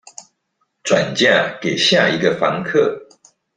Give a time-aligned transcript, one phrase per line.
[0.83, 3.07] 轉嫁給下一個房客